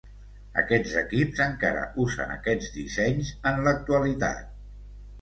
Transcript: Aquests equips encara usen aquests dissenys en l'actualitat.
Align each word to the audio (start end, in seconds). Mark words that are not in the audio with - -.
Aquests 0.61 0.93
equips 1.01 1.43
encara 1.45 1.85
usen 2.05 2.35
aquests 2.39 2.75
dissenys 2.81 3.33
en 3.55 3.65
l'actualitat. 3.69 4.47